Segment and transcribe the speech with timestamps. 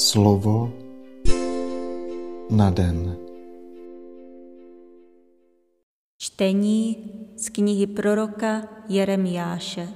[0.00, 0.72] Slovo
[2.50, 3.16] na den.
[6.16, 6.96] Čtení
[7.36, 9.88] z knihy proroka Jeremiáše.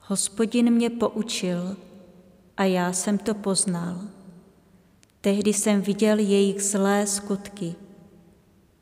[0.00, 1.76] Hospodin mě poučil
[2.56, 4.00] a já jsem to poznal.
[5.20, 7.74] Tehdy jsem viděl jejich zlé skutky.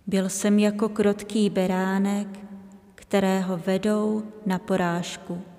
[0.07, 2.29] Byl jsem jako krotký beránek,
[2.95, 5.50] kterého vedou na porážku.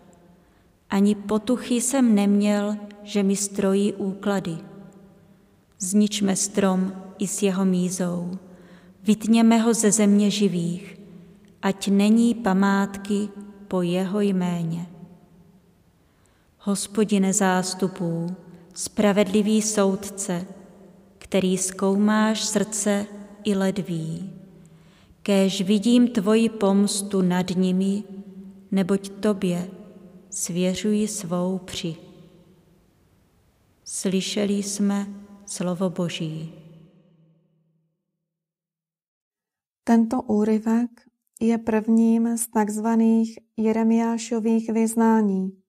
[0.92, 4.57] Ani potuchy jsem neměl, že mi strojí úklady.
[5.79, 8.32] Zničme strom i s jeho mízou,
[9.04, 11.00] vytněme ho ze země živých,
[11.62, 13.29] ať není památky
[13.68, 14.88] po jeho jméně.
[16.60, 18.36] Hospodine zástupů,
[18.73, 20.46] spravedlivý soudce,
[21.18, 23.06] který zkoumáš srdce
[23.43, 24.29] i ledví,
[25.23, 28.04] kéž vidím tvoji pomstu nad nimi,
[28.71, 29.68] neboť tobě
[30.32, 31.96] svěřuji svou při.
[33.84, 35.08] Slyšeli jsme
[35.45, 36.54] slovo Boží.
[39.84, 40.90] Tento úryvek
[41.42, 45.62] je prvním z takzvaných Jeremiášových vyznání,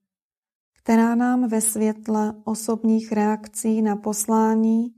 [0.73, 4.95] která nám ve světle osobních reakcí na poslání,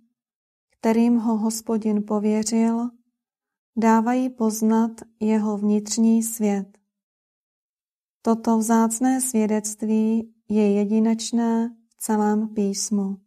[0.79, 2.89] kterým ho hospodin pověřil,
[3.77, 6.84] dávají poznat jeho vnitřní svět.
[8.25, 13.17] Toto vzácné svědectví je jedinečné v celém písmu.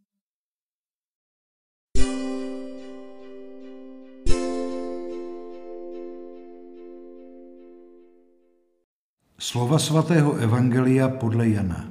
[9.39, 11.91] Slova svatého Evangelia podle Jana.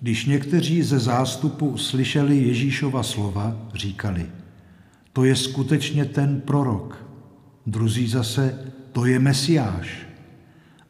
[0.00, 4.30] Když někteří ze zástupu slyšeli Ježíšova slova, říkali,
[5.12, 7.06] to je skutečně ten prorok.
[7.66, 10.07] Druzí zase, to je Mesiáš.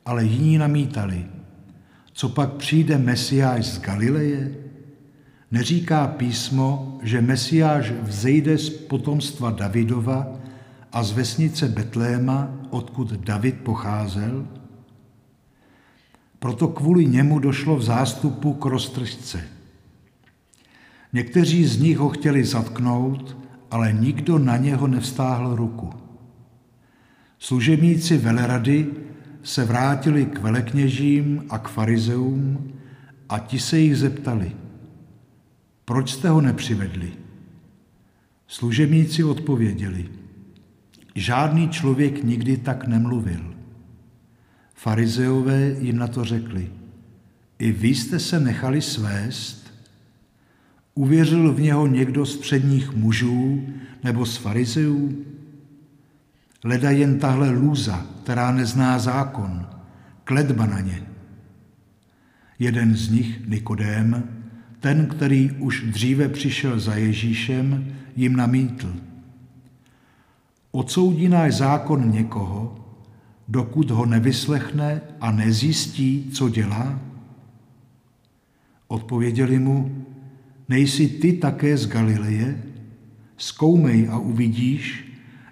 [0.08, 1.26] Ale jiní namítali,
[2.12, 4.54] co pak přijde Mesiáš z Galileje?
[5.50, 10.26] Neříká písmo, že Mesiáš vzejde z potomstva Davidova
[10.92, 14.46] a z vesnice Betléma, odkud David pocházel?
[16.38, 19.44] Proto kvůli němu došlo v zástupu k roztržce.
[21.12, 23.36] Někteří z nich ho chtěli zatknout,
[23.70, 25.90] ale nikdo na něho nevstáhl ruku.
[27.38, 28.86] Služebníci velerady
[29.42, 32.72] se vrátili k velekněžím a k farizeům
[33.28, 34.52] a ti se jich zeptali,
[35.84, 37.12] proč jste ho nepřivedli?
[38.46, 40.08] Služebníci odpověděli,
[41.14, 43.54] žádný člověk nikdy tak nemluvil.
[44.74, 46.70] Farizeové jim na to řekli,
[47.58, 49.74] i vy jste se nechali svést?
[50.94, 53.66] Uvěřil v něho někdo z předních mužů
[54.04, 55.24] nebo z farizeů?
[56.64, 59.66] Leda jen tahle lůza, která nezná zákon,
[60.24, 61.02] kledba na ně.
[62.58, 64.22] Jeden z nich, Nikodém,
[64.80, 68.94] ten, který už dříve přišel za Ježíšem, jim namítl.
[70.70, 72.84] Odsoudí náš zákon někoho,
[73.48, 77.00] dokud ho nevyslechne a nezjistí, co dělá?
[78.88, 80.06] Odpověděli mu,
[80.68, 82.62] nejsi ty také z Galileje?
[83.36, 85.07] Zkoumej a uvidíš,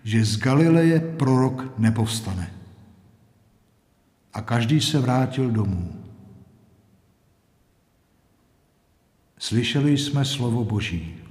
[0.06, 2.54] že z Galileje prorok nepovstane.
[4.32, 6.04] A každý se vrátil domů.
[9.38, 11.24] Slyšeli jsme slovo Boží.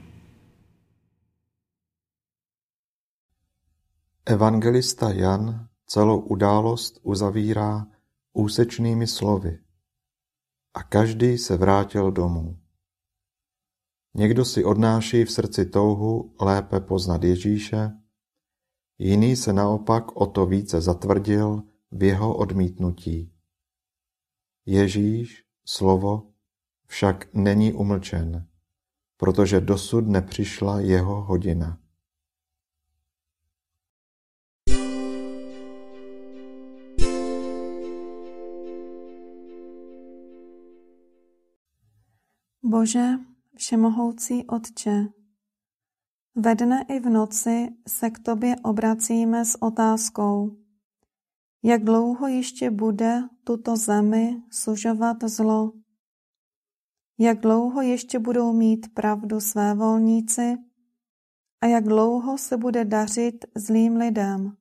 [4.25, 7.87] Evangelista Jan celou událost uzavírá
[8.33, 9.59] úsečnými slovy.
[10.73, 12.59] A každý se vrátil domů.
[14.13, 18.04] Někdo si odnáší v srdci touhu lépe poznat Ježíše,
[18.97, 23.31] jiný se naopak o to více zatvrdil v jeho odmítnutí.
[24.65, 26.31] Ježíš, slovo,
[26.85, 28.47] však není umlčen,
[29.17, 31.79] protože dosud nepřišla jeho hodina.
[42.63, 43.09] Bože,
[43.57, 45.05] všemohoucí Otče,
[46.35, 50.57] ve dne i v noci se k Tobě obracíme s otázkou,
[51.63, 55.73] jak dlouho ještě bude tuto zemi sužovat zlo?
[57.19, 60.57] Jak dlouho ještě budou mít pravdu své volníci
[61.61, 64.57] a jak dlouho se bude dařit zlým lidem?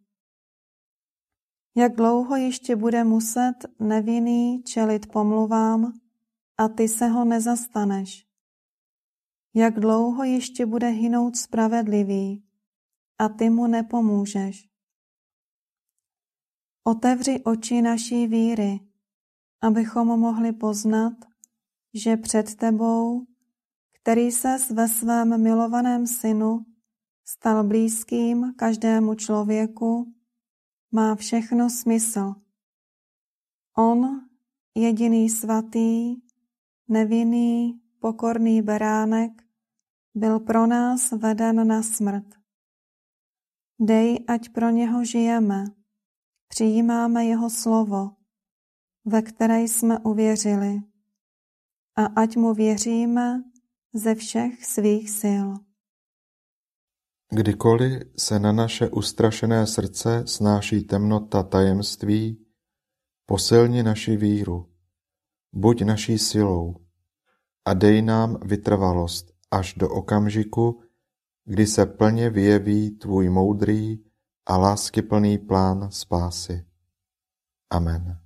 [1.76, 5.92] Jak dlouho ještě bude muset nevinný čelit pomluvám
[6.58, 8.33] a ty se ho nezastaneš.
[9.54, 12.44] Jak dlouho ještě bude hynout spravedlivý
[13.18, 14.68] a ty mu nepomůžeš.
[16.84, 18.80] Otevři oči naší víry,
[19.60, 21.12] abychom mohli poznat,
[21.94, 23.26] že před tebou,
[23.92, 26.66] který se ve svém milovaném synu
[27.24, 30.14] stal blízkým každému člověku,
[30.92, 32.34] má všechno smysl.
[33.76, 34.28] On,
[34.74, 36.16] jediný svatý,
[36.88, 39.32] nevinný, pokorný beránek,
[40.14, 42.24] byl pro nás veden na smrt.
[43.80, 45.64] Dej, ať pro něho žijeme,
[46.48, 48.10] přijímáme jeho slovo,
[49.04, 50.82] ve které jsme uvěřili,
[51.96, 53.42] a ať mu věříme
[53.94, 55.46] ze všech svých sil.
[57.30, 62.46] Kdykoliv se na naše ustrašené srdce snáší temnota tajemství,
[63.26, 64.72] posilni naši víru,
[65.52, 66.83] buď naší silou
[67.64, 70.82] a dej nám vytrvalost až do okamžiku,
[71.44, 74.04] kdy se plně vyjeví tvůj moudrý
[74.46, 76.66] a láskyplný plán spásy.
[77.70, 78.24] Amen.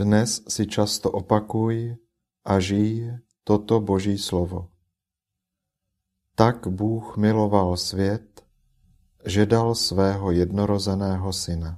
[0.00, 1.96] Dnes si často opakuj
[2.44, 4.72] a žij toto Boží slovo.
[6.34, 8.46] Tak Bůh miloval svět,
[9.24, 11.76] že dal svého jednorozeného syna.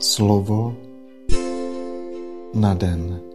[0.00, 0.74] Slovo
[2.54, 3.29] na den.